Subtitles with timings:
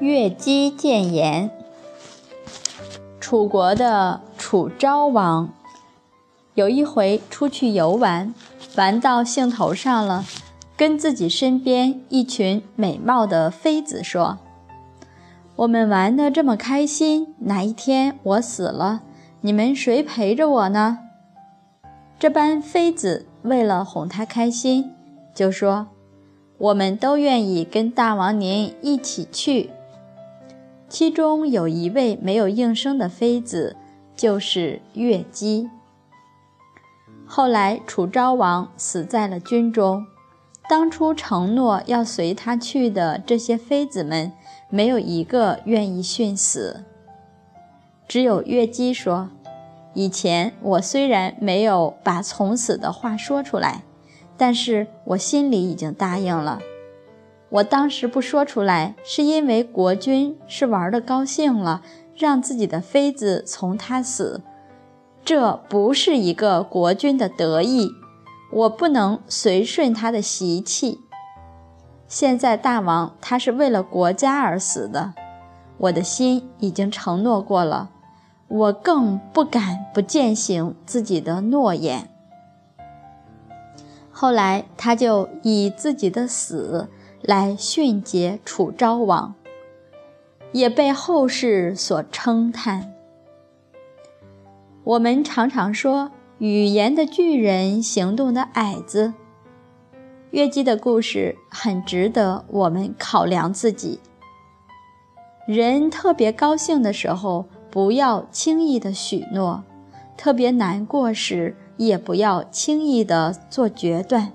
[0.00, 1.50] 越姬谏言。
[3.20, 5.50] 楚国的楚昭王
[6.54, 8.34] 有一回出去游玩，
[8.76, 10.24] 玩到兴头上了，
[10.76, 14.38] 跟自己身边一群美貌的妃子说
[15.56, 19.02] ：“我们玩得这么开心，哪一天我死了，
[19.42, 20.98] 你们谁陪着我呢？”
[22.18, 24.92] 这班妃子为了哄他开心，
[25.34, 25.86] 就说
[26.58, 29.70] ：“我们都愿意跟大王您一起去。”
[30.88, 33.76] 其中有一位没有应声的妃子，
[34.16, 35.68] 就是乐姬。
[37.26, 40.06] 后来楚昭王死在了军中，
[40.66, 44.32] 当初承诺要随他去的这些妃子们，
[44.70, 46.84] 没有一个愿意殉死。
[48.06, 49.28] 只有乐姬说
[49.92, 53.82] ：“以前我虽然没有把从死的话说出来，
[54.38, 56.58] 但是我心里已经答应了。”
[57.50, 61.80] 我当时不说出来，是因为国君是玩的高兴了，
[62.14, 64.42] 让自己的妃子从他死，
[65.24, 67.90] 这不是一个国君的得意，
[68.52, 71.00] 我不能随顺他的习气。
[72.06, 75.14] 现在大王他是为了国家而死的，
[75.78, 77.88] 我的心已经承诺过了，
[78.48, 82.10] 我更不敢不践行自己的诺言。
[84.10, 86.90] 后来他就以自己的死。
[87.22, 89.34] 来训诫楚昭王，
[90.52, 92.92] 也被后世所称叹。
[94.84, 99.12] 我们常常说语言的巨人，行动的矮子。
[100.30, 104.00] 月姬的故事很值得我们考量自己。
[105.46, 109.62] 人特别高兴的时候，不要轻易的许诺；
[110.16, 114.32] 特别难过时，也不要轻易的做决断，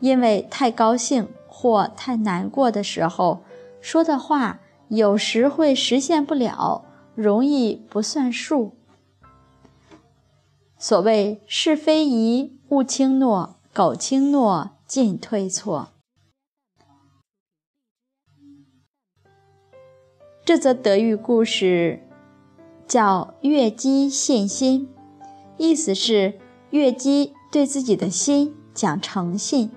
[0.00, 1.28] 因为太高兴。
[1.60, 3.42] 或太难过的时候，
[3.82, 8.78] 说的话有时会实现不了，容易不算数。
[10.78, 15.88] 所谓是非宜勿轻诺，苟轻诺进退错。
[20.46, 22.08] 这则德育故事
[22.88, 24.88] 叫“月姬信心”，
[25.58, 29.70] 意思是月姬对自己的心讲诚信。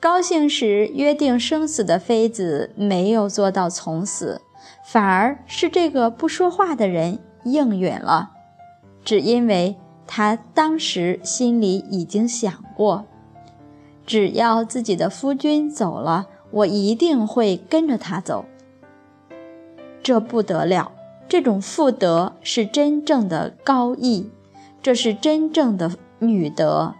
[0.00, 4.40] 高兴时约定生死的妃子没有做到从死，
[4.82, 8.30] 反而是这个不说话的人应允了，
[9.04, 13.04] 只因为他当时心里已经想过，
[14.06, 18.46] 只要自己的夫君走了，我一定会跟着他走。
[20.02, 20.92] 这不得了，
[21.28, 24.30] 这种妇德是真正的高义，
[24.82, 26.94] 这是真正的女德。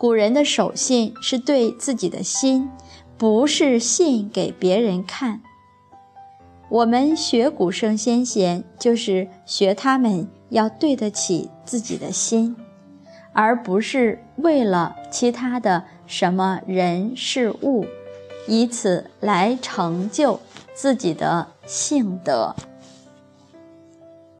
[0.00, 2.70] 古人的守信是对自己的心，
[3.18, 5.42] 不是信给别人看。
[6.70, 12.56] 我们学古圣先贤，就是学他们要对得起自己的心，
[13.34, 17.84] 而不是为了其他的什么人事物，
[18.48, 20.40] 以此来成就
[20.72, 22.56] 自己的性德。